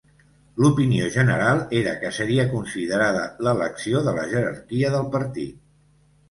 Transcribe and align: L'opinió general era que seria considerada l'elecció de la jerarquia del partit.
L'opinió 0.63 1.09
general 1.17 1.59
era 1.79 1.93
que 2.03 2.11
seria 2.19 2.45
considerada 2.53 3.21
l'elecció 3.49 4.03
de 4.09 4.15
la 4.21 4.25
jerarquia 4.33 4.91
del 4.97 5.07
partit. 5.19 5.63